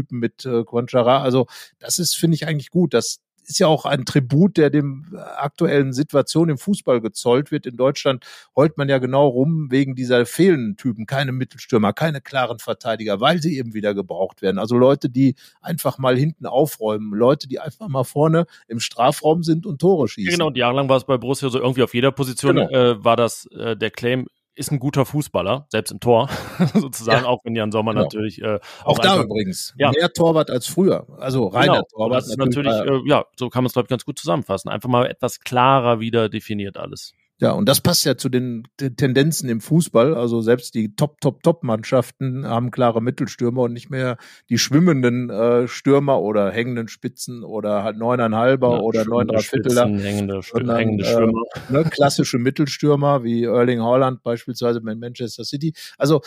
[0.00, 1.22] Mittelstürmer-Typen mit äh, Quanchara.
[1.22, 1.46] Also
[1.78, 5.92] das ist, finde ich, eigentlich gut, dass ist ja auch ein Tribut, der dem aktuellen
[5.92, 7.66] Situation im Fußball gezollt wird.
[7.66, 12.60] In Deutschland heult man ja genau rum wegen dieser fehlenden Typen, keine Mittelstürmer, keine klaren
[12.60, 14.60] Verteidiger, weil sie eben wieder gebraucht werden.
[14.60, 19.66] Also Leute, die einfach mal hinten aufräumen, Leute, die einfach mal vorne im Strafraum sind
[19.66, 20.30] und Tore schießen.
[20.30, 22.70] Genau, und jahrelang war es bei Borussia so irgendwie auf jeder Position genau.
[22.70, 24.28] äh, war das äh, der Claim,
[24.60, 26.28] ist ein guter Fußballer, selbst im Tor,
[26.74, 27.28] sozusagen, ja.
[27.28, 28.04] auch wenn Jan Sommer genau.
[28.04, 28.40] natürlich.
[28.42, 29.74] Äh, auch, auch da einfach, übrigens.
[29.78, 29.90] Ja.
[29.90, 31.06] Mehr Torwart als früher.
[31.18, 31.86] Also reiner genau.
[31.90, 32.18] Torwart.
[32.18, 34.68] Das ist natürlich, natürlich äh, ja, so kann man es, glaube ich, ganz gut zusammenfassen.
[34.68, 37.14] Einfach mal etwas klarer wieder definiert alles.
[37.40, 40.14] Ja, und das passt ja zu den, den Tendenzen im Fußball.
[40.14, 44.18] Also selbst die Top, Top, Top-Mannschaften haben klare Mittelstürmer und nicht mehr
[44.50, 49.86] die schwimmenden äh, Stürmer oder hängenden Spitzen oder halt neuneinhalber ja, oder neun Vierteler.
[49.86, 51.42] Hängende, sondern, hängende Stürmer.
[51.54, 55.72] Äh, ne, klassische Mittelstürmer wie Erling Haaland beispielsweise mit Manchester City.
[55.96, 56.20] Also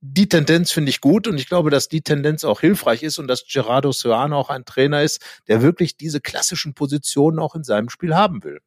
[0.00, 3.28] die Tendenz finde ich gut und ich glaube, dass die Tendenz auch hilfreich ist und
[3.28, 7.90] dass Gerardo Soano auch ein Trainer ist, der wirklich diese klassischen Positionen auch in seinem
[7.90, 8.60] Spiel haben will.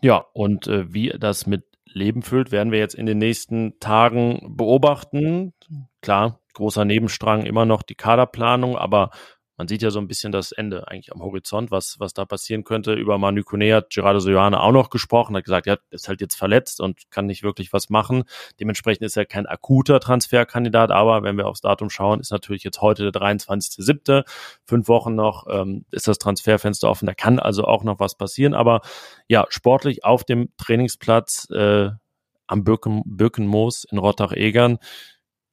[0.00, 4.56] Ja, und äh, wie das mit Leben füllt, werden wir jetzt in den nächsten Tagen
[4.56, 5.54] beobachten.
[6.02, 9.10] Klar, großer Nebenstrang immer noch die Kaderplanung, aber
[9.58, 12.62] man sieht ja so ein bisschen das Ende eigentlich am Horizont, was, was da passieren
[12.62, 12.94] könnte.
[12.94, 16.36] Über Manu Kone hat Gerardo Sojoane auch noch gesprochen, hat gesagt, er ist halt jetzt
[16.36, 18.22] verletzt und kann nicht wirklich was machen.
[18.60, 22.80] Dementsprechend ist er kein akuter Transferkandidat, aber wenn wir aufs Datum schauen, ist natürlich jetzt
[22.80, 24.24] heute der 23.07.,
[24.64, 28.54] fünf Wochen noch, ähm, ist das Transferfenster offen, da kann also auch noch was passieren,
[28.54, 28.80] aber
[29.26, 31.90] ja, sportlich auf dem Trainingsplatz äh,
[32.46, 34.78] am Birken, Birkenmoos in Rottach-Egern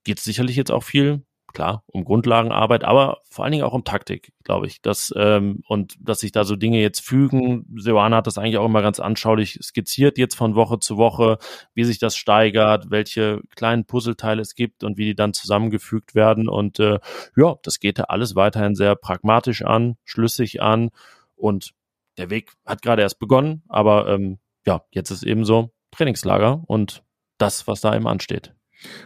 [0.04, 4.34] geht sicherlich jetzt auch viel klar, um Grundlagenarbeit, aber vor allen Dingen auch um Taktik,
[4.44, 4.82] glaube ich.
[4.82, 7.66] Das, ähm, und dass sich da so Dinge jetzt fügen.
[7.78, 11.40] Seoane hat das eigentlich auch immer ganz anschaulich skizziert, jetzt von Woche zu Woche,
[11.74, 16.48] wie sich das steigert, welche kleinen Puzzleteile es gibt und wie die dann zusammengefügt werden.
[16.48, 17.00] Und äh,
[17.36, 20.92] ja, das geht da alles weiterhin sehr pragmatisch an, schlüssig an.
[21.36, 21.72] Und
[22.18, 27.04] der Weg hat gerade erst begonnen, aber ähm, ja, jetzt ist eben so Trainingslager und
[27.38, 28.55] das, was da eben ansteht.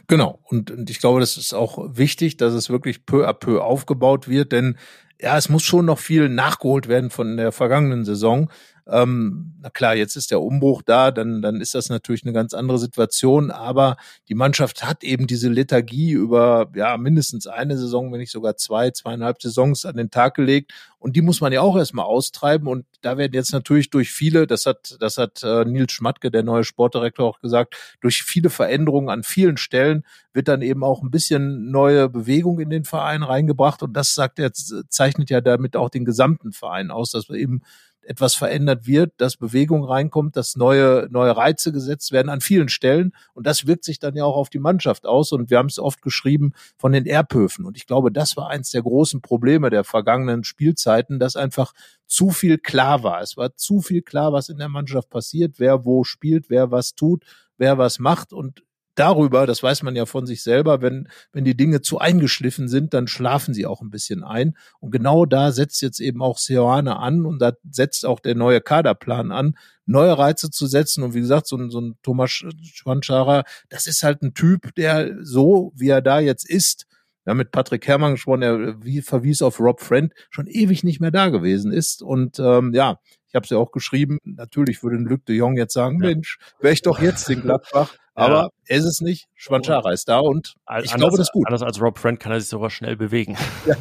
[0.07, 0.39] Genau.
[0.43, 4.27] Und, und ich glaube, das ist auch wichtig, dass es wirklich peu à peu aufgebaut
[4.27, 4.77] wird, denn
[5.21, 8.49] ja, es muss schon noch viel nachgeholt werden von der vergangenen Saison.
[8.91, 12.53] Ähm, na klar, jetzt ist der Umbruch da, dann, dann ist das natürlich eine ganz
[12.53, 13.97] andere Situation, aber
[14.29, 18.91] die Mannschaft hat eben diese Lethargie über ja mindestens eine Saison, wenn nicht sogar zwei,
[18.91, 20.71] zweieinhalb Saisons an den Tag gelegt.
[20.97, 22.67] Und die muss man ja auch erstmal austreiben.
[22.67, 26.43] Und da werden jetzt natürlich durch viele, das hat, das hat äh, Nils Schmatke, der
[26.43, 31.09] neue Sportdirektor, auch gesagt, durch viele Veränderungen an vielen Stellen wird dann eben auch ein
[31.09, 33.81] bisschen neue Bewegung in den Verein reingebracht.
[33.81, 37.61] Und das sagt er, zeichnet ja damit auch den gesamten Verein aus, dass wir eben
[38.03, 43.13] etwas verändert wird, dass Bewegung reinkommt, dass neue, neue Reize gesetzt werden an vielen Stellen.
[43.33, 45.31] Und das wirkt sich dann ja auch auf die Mannschaft aus.
[45.31, 47.65] Und wir haben es oft geschrieben von den Erbhöfen.
[47.65, 51.73] Und ich glaube, das war eins der großen Probleme der vergangenen Spielzeiten, dass einfach
[52.07, 53.21] zu viel klar war.
[53.21, 56.95] Es war zu viel klar, was in der Mannschaft passiert, wer wo spielt, wer was
[56.95, 57.23] tut,
[57.57, 58.33] wer was macht.
[58.33, 58.63] Und
[58.99, 62.93] darüber, das weiß man ja von sich selber, wenn, wenn die Dinge zu eingeschliffen sind,
[62.93, 64.57] dann schlafen sie auch ein bisschen ein.
[64.79, 68.61] Und genau da setzt jetzt eben auch Seoane an und da setzt auch der neue
[68.61, 71.03] Kaderplan an, neue Reize zu setzen.
[71.03, 75.15] Und wie gesagt, so ein, so ein Thomas Schwanschara, das ist halt ein Typ, der
[75.21, 76.85] so, wie er da jetzt ist,
[77.29, 81.11] haben mit Patrick Herrmann gesprochen, er wie verwies auf Rob Friend, schon ewig nicht mehr
[81.11, 82.01] da gewesen ist.
[82.01, 84.17] Und ähm, ja, Ich habe es ja auch geschrieben.
[84.23, 86.09] Natürlich würde ein Luc de Jong jetzt sagen, ja.
[86.09, 87.95] Mensch, wäre ich doch jetzt in Gladbach.
[88.19, 88.49] Aber ja.
[88.65, 89.27] er ist es nicht.
[89.33, 91.47] Schwanchara ist da und ich anders, glaube, das ist gut.
[91.47, 93.37] Anders als Rob Friend kann er sich sogar schnell bewegen.
[93.65, 93.75] Ja.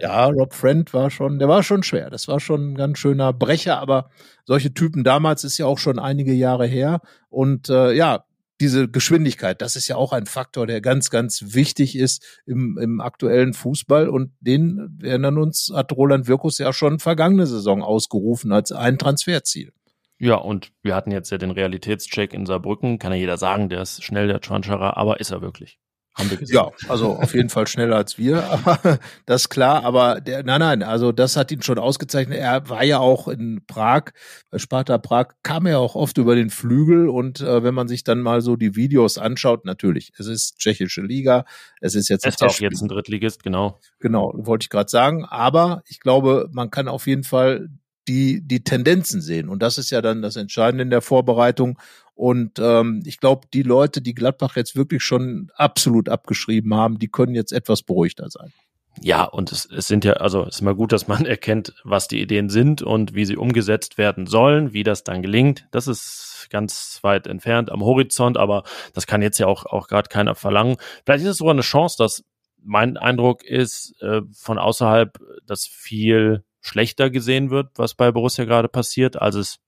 [0.00, 2.10] ja, Rob Friend war schon, der war schon schwer.
[2.10, 4.10] Das war schon ein ganz schöner Brecher, aber
[4.44, 7.00] solche Typen damals ist ja auch schon einige Jahre her.
[7.28, 8.24] Und äh, ja,
[8.60, 13.00] diese Geschwindigkeit, das ist ja auch ein Faktor, der ganz, ganz wichtig ist im, im
[13.00, 14.08] aktuellen Fußball.
[14.08, 18.98] Und den, wir erinnern uns, hat Roland Wirkus ja schon vergangene Saison ausgerufen als ein
[18.98, 19.72] Transferziel.
[20.20, 22.98] Ja, und wir hatten jetzt ja den Realitätscheck in Saarbrücken.
[22.98, 25.78] Kann ja jeder sagen, der ist schnell, der Tranchara, aber ist er wirklich?
[26.14, 26.56] Haben wir gesehen.
[26.56, 29.82] Ja, also auf jeden Fall schneller als wir, aber das ist klar.
[29.84, 32.38] Aber der, nein, nein, also das hat ihn schon ausgezeichnet.
[32.38, 34.10] Er war ja auch in Prag,
[34.50, 38.04] bei Sparta Prag, kam er auch oft über den Flügel und äh, wenn man sich
[38.04, 41.46] dann mal so die Videos anschaut, natürlich, es ist tschechische Liga,
[41.80, 43.80] es ist jetzt es ist auch jetzt ein Drittligist, genau.
[44.00, 45.24] Genau, wollte ich gerade sagen.
[45.24, 47.70] Aber ich glaube, man kann auf jeden Fall
[48.08, 49.48] die, die Tendenzen sehen.
[49.48, 51.78] Und das ist ja dann das Entscheidende in der Vorbereitung.
[52.14, 57.08] Und ähm, ich glaube, die Leute, die Gladbach jetzt wirklich schon absolut abgeschrieben haben, die
[57.08, 58.52] können jetzt etwas beruhigter sein.
[59.00, 62.08] Ja, und es, es sind ja, also es ist immer gut, dass man erkennt, was
[62.08, 65.66] die Ideen sind und wie sie umgesetzt werden sollen, wie das dann gelingt.
[65.70, 70.08] Das ist ganz weit entfernt am Horizont, aber das kann jetzt ja auch, auch gerade
[70.08, 70.76] keiner verlangen.
[71.04, 72.24] Vielleicht ist es sogar eine Chance, dass
[72.62, 78.68] mein Eindruck ist äh, von außerhalb, dass viel schlechter gesehen wird, was bei Borussia gerade
[78.68, 79.60] passiert, als es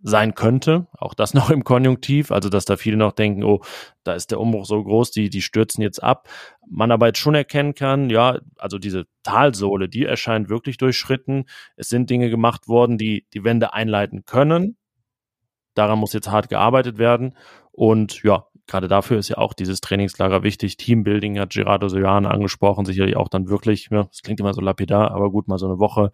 [0.00, 0.86] sein könnte.
[0.92, 2.30] Auch das noch im Konjunktiv.
[2.30, 3.62] Also, dass da viele noch denken, oh,
[4.04, 6.28] da ist der Umbruch so groß, die, die stürzen jetzt ab.
[6.68, 11.46] Man aber jetzt schon erkennen kann, ja, also diese Talsohle, die erscheint wirklich durchschritten.
[11.76, 14.76] Es sind Dinge gemacht worden, die die Wende einleiten können.
[15.74, 17.36] Daran muss jetzt hart gearbeitet werden.
[17.72, 20.76] Und ja, gerade dafür ist ja auch dieses Trainingslager wichtig.
[20.76, 25.10] Teambuilding hat Gerardo Sojane angesprochen, sicherlich auch dann wirklich, ja, das klingt immer so lapidar,
[25.10, 26.12] aber gut, mal so eine Woche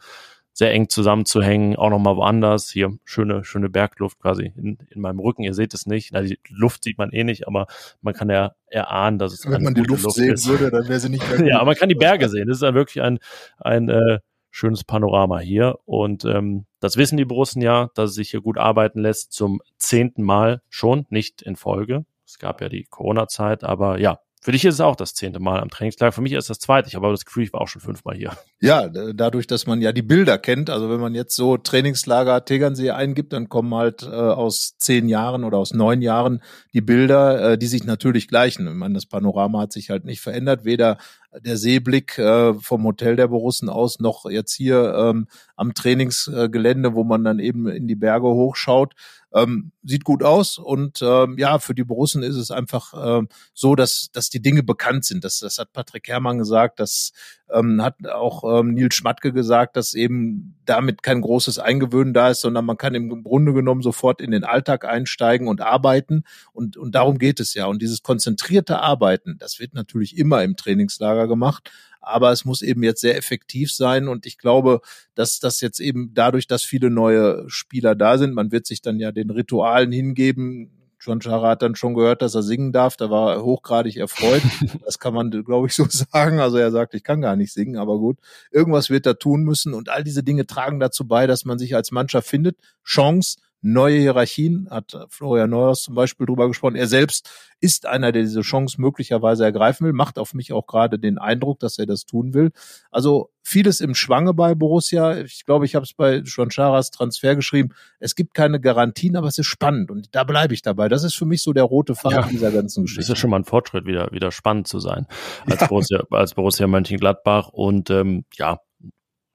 [0.57, 2.71] sehr eng zusammenzuhängen, auch nochmal woanders.
[2.71, 5.43] Hier schöne, schöne Bergluft quasi in, in meinem Rücken.
[5.43, 6.11] Ihr seht es nicht.
[6.13, 7.67] Na, die Luft sieht man eh nicht, aber
[8.03, 10.47] man kann ja erahnen, dass es Wenn man die Luft, Luft sehen ist.
[10.47, 12.47] würde, dann wäre sie nicht mehr Ja, aber man kann die Berge sehen.
[12.47, 13.19] Das ist ja wirklich ein,
[13.59, 14.21] ein äh,
[14.53, 15.81] schönes Panorama hier.
[15.87, 19.61] Und ähm, das wissen die Borussen ja, dass es sich hier gut arbeiten lässt zum
[19.77, 22.05] zehnten Mal schon, nicht in Folge.
[22.27, 25.59] Es gab ja die Corona-Zeit, aber ja, für dich ist es auch das zehnte Mal
[25.59, 26.13] am Trainingslager.
[26.13, 26.87] Für mich ist es das zweite.
[26.87, 28.33] Ich habe aber das Gefühl, ich war auch schon fünfmal hier.
[28.61, 30.69] Ja, dadurch, dass man ja die Bilder kennt.
[30.69, 35.45] Also wenn man jetzt so Trainingslager Tegernsee eingibt, dann kommen halt äh, aus zehn Jahren
[35.45, 36.43] oder aus neun Jahren
[36.75, 38.69] die Bilder, äh, die sich natürlich gleichen.
[38.69, 40.67] Ich meine, das Panorama hat sich halt nicht verändert.
[40.67, 40.99] Weder
[41.41, 47.03] der Seeblick äh, vom Hotel der Borussen aus noch jetzt hier ähm, am Trainingsgelände, wo
[47.03, 48.95] man dann eben in die Berge hochschaut.
[49.35, 53.75] Ähm, sieht gut aus und ähm, ja, für die Borussen ist es einfach ähm, so,
[53.75, 55.25] dass, dass die Dinge bekannt sind.
[55.25, 57.13] Das, das hat Patrick Herrmann gesagt, das
[57.55, 62.41] ähm, hat auch ähm, Nils Schmatke gesagt, dass eben damit kein großes Eingewöhnen da ist,
[62.41, 66.95] sondern man kann im Grunde genommen sofort in den Alltag einsteigen und arbeiten und, und
[66.95, 67.67] darum geht es ja.
[67.67, 72.83] Und dieses konzentrierte Arbeiten, das wird natürlich immer im Trainingslager gemacht, aber es muss eben
[72.83, 74.81] jetzt sehr effektiv sein und ich glaube,
[75.15, 78.99] dass das jetzt eben dadurch, dass viele neue Spieler da sind, man wird sich dann
[78.99, 80.71] ja den Ritualen hingeben.
[81.05, 82.97] John Chara hat dann schon gehört, dass er singen darf.
[82.97, 84.43] Da war er hochgradig erfreut.
[84.85, 86.41] Das kann man, glaube ich, so sagen.
[86.41, 88.19] Also er sagt, ich kann gar nicht singen, aber gut.
[88.51, 89.75] Irgendwas wird er tun müssen.
[89.75, 92.57] Und all diese Dinge tragen dazu bei, dass man sich als Mannschaft findet.
[92.85, 96.77] Chance, neue Hierarchien, hat Florian Neuers zum Beispiel drüber gesprochen.
[96.77, 100.99] Er selbst ist einer, der diese Chance möglicherweise ergreifen will, macht auf mich auch gerade
[100.99, 102.51] den Eindruck, dass er das tun will.
[102.91, 105.17] Also vieles im Schwange bei Borussia.
[105.19, 107.71] Ich glaube, ich habe es bei Schwancharas Transfer geschrieben.
[108.01, 110.91] Es gibt keine Garantien, aber es ist spannend und da bleibe ich dabei.
[110.91, 113.01] Das ist für mich so der rote Faden ja, dieser ganzen Geschichte.
[113.01, 115.07] Das ist ja schon mal ein Fortschritt, wieder, wieder spannend zu sein
[115.47, 115.67] als, ja.
[115.69, 118.59] Borussia, als Borussia Mönchengladbach und ähm, ja,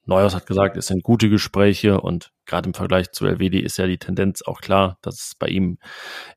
[0.09, 3.87] Neuhaus hat gesagt, es sind gute Gespräche und gerade im Vergleich zu LWD ist ja
[3.87, 5.77] die Tendenz auch klar, dass es bei ihm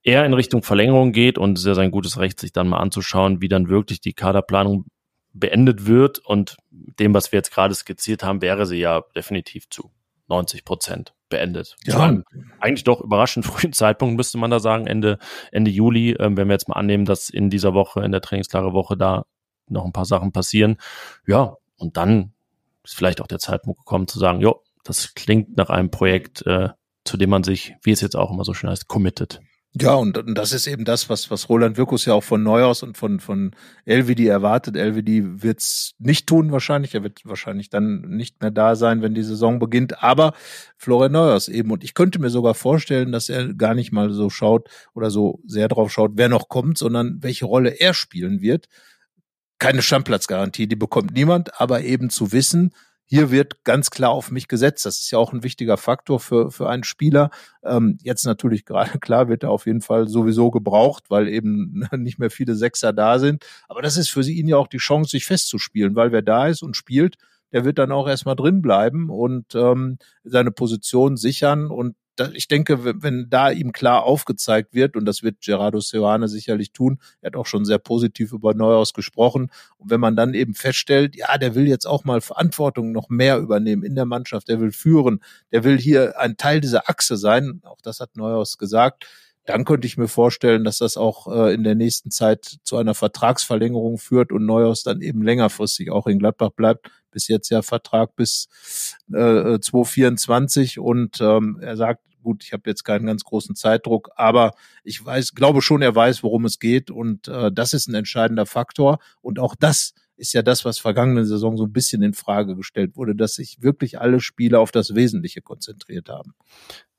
[0.03, 2.79] eher in Richtung Verlängerung geht und es ist ja sein gutes Recht, sich dann mal
[2.79, 4.85] anzuschauen, wie dann wirklich die Kaderplanung
[5.33, 9.91] beendet wird und dem, was wir jetzt gerade skizziert haben, wäre sie ja definitiv zu
[10.29, 11.77] 90 Prozent beendet.
[11.85, 12.23] Ja.
[12.61, 15.19] eigentlich doch überraschend frühen Zeitpunkt, müsste man da sagen, Ende,
[15.51, 18.75] Ende Juli, ähm, wenn wir jetzt mal annehmen, dass in dieser Woche, in der trainingsklare
[18.75, 19.25] Woche da
[19.69, 20.77] noch ein paar Sachen passieren.
[21.27, 22.35] Ja, und dann
[22.85, 26.71] ist vielleicht auch der Zeitpunkt gekommen zu sagen, jo, das klingt nach einem Projekt, äh,
[27.05, 29.41] zu dem man sich, wie es jetzt auch immer so schön heißt, committet.
[29.75, 32.83] Ja, und, und das ist eben das, was, was Roland Wirkus ja auch von Neuhaus
[32.83, 33.53] und von, von
[33.87, 34.77] LVD erwartet.
[34.77, 36.95] LVD wird's nicht tun wahrscheinlich.
[36.95, 40.03] Er wird wahrscheinlich dann nicht mehr da sein, wenn die Saison beginnt.
[40.03, 40.35] Aber
[40.77, 41.71] Florian Neuhaus eben.
[41.71, 45.41] Und ich könnte mir sogar vorstellen, dass er gar nicht mal so schaut oder so
[45.47, 48.69] sehr drauf schaut, wer noch kommt, sondern welche Rolle er spielen wird
[49.63, 52.75] keine Stamplatzgarantie, die bekommt niemand, aber eben zu wissen,
[53.07, 54.85] hier wird ganz klar auf mich gesetzt.
[54.87, 57.31] Das ist ja auch ein wichtiger Faktor für, für einen Spieler.
[57.63, 62.19] Ähm, jetzt natürlich gerade klar wird er auf jeden Fall sowieso gebraucht, weil eben nicht
[62.19, 63.45] mehr viele Sechser da sind.
[63.69, 66.63] Aber das ist für ihn ja auch die Chance, sich festzuspielen, weil wer da ist
[66.63, 67.15] und spielt,
[67.53, 71.67] der wird dann auch erstmal drin bleiben und ähm, seine Position sichern.
[71.69, 71.95] Und
[72.35, 76.99] ich denke, wenn da ihm klar aufgezeigt wird, und das wird Gerardo Seoane sicherlich tun,
[77.21, 81.17] er hat auch schon sehr positiv über Neuhaus gesprochen, und wenn man dann eben feststellt,
[81.17, 84.73] ja, der will jetzt auch mal Verantwortung noch mehr übernehmen in der Mannschaft, der will
[84.73, 85.21] führen,
[85.53, 89.07] der will hier ein Teil dieser Achse sein, auch das hat Neuhaus gesagt,
[89.45, 92.95] dann könnte ich mir vorstellen, dass das auch äh, in der nächsten Zeit zu einer
[92.95, 96.91] Vertragsverlängerung führt und Neuhaus dann eben längerfristig auch in Gladbach bleibt.
[97.11, 98.49] Bis jetzt ja Vertrag bis
[99.13, 104.53] äh, 2024 und ähm, er sagt, gut, ich habe jetzt keinen ganz großen Zeitdruck, aber
[104.85, 108.47] ich weiß, glaube schon, er weiß, worum es geht und äh, das ist ein entscheidender
[108.47, 112.55] Faktor und auch das ist ja das, was vergangene Saison so ein bisschen in Frage
[112.55, 116.35] gestellt wurde, dass sich wirklich alle Spieler auf das Wesentliche konzentriert haben.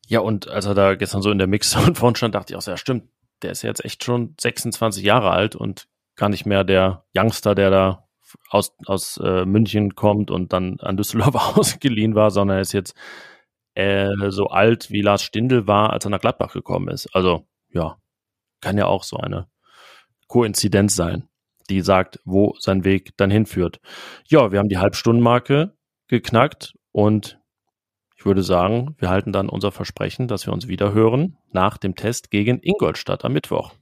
[0.08, 2.62] Ja, und als er da gestern so in der Mixzone vorn stand, dachte ich auch,
[2.62, 3.10] so, ja stimmt,
[3.42, 7.70] der ist jetzt echt schon 26 Jahre alt und gar nicht mehr der Youngster, der
[7.70, 8.08] da
[8.50, 12.96] aus, aus äh, München kommt und dann an Düsseldorf ausgeliehen war, sondern er ist jetzt
[13.76, 17.08] äh, so alt wie Lars Stindl war, als er nach Gladbach gekommen ist.
[17.16, 17.98] Also ja,
[18.62, 19.48] kann ja auch so eine
[20.28, 21.28] Koinzidenz sein,
[21.70, 23.80] die sagt, wo sein Weg dann hinführt.
[24.28, 25.76] Ja, wir haben die Halbstundenmarke
[26.08, 27.40] geknackt und
[28.24, 31.94] ich würde sagen, wir halten dann unser Versprechen, dass wir uns wieder hören nach dem
[31.96, 33.74] Test gegen Ingolstadt am Mittwoch.